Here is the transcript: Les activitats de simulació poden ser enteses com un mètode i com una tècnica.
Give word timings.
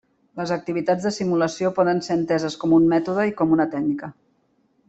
Les 0.39 0.53
activitats 0.53 1.05
de 1.07 1.11
simulació 1.17 1.71
poden 1.81 2.01
ser 2.09 2.17
enteses 2.21 2.57
com 2.65 2.75
un 2.81 2.91
mètode 2.97 3.31
i 3.33 3.39
com 3.43 3.57
una 3.59 3.73
tècnica. 3.75 4.15